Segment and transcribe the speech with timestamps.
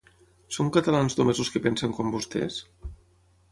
[0.55, 2.61] Són catalans només els que pensen com vostès?